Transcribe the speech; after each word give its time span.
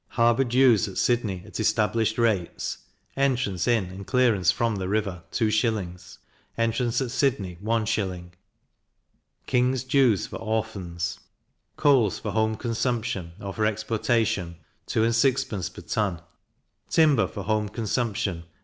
harbour 0.07 0.43
dues 0.43 0.87
at 0.87 0.97
Sydney 0.97 1.43
at 1.45 1.59
established 1.59 2.17
rates, 2.17 2.79
entrance 3.15 3.67
in 3.67 3.85
and 3.91 4.07
clearance 4.07 4.51
from 4.51 4.77
the 4.77 4.89
river 4.89 5.21
2s. 5.31 6.17
entrance 6.57 7.01
at 7.01 7.11
Sydney 7.11 7.57
1s. 7.63 8.31
King's 9.45 9.83
dues 9.83 10.25
for 10.25 10.37
Orphans: 10.37 11.19
coals 11.77 12.17
for 12.17 12.31
home 12.31 12.55
consumption, 12.55 13.33
or 13.39 13.53
for 13.53 13.63
exportation, 13.63 14.55
2s. 14.87 15.19
6d. 15.19 15.71
per 15.71 15.81
ton; 15.83 16.19
timber 16.89 17.27
for 17.27 17.43
home 17.43 17.69
consumption 17.69 18.37
3L. 18.37 18.43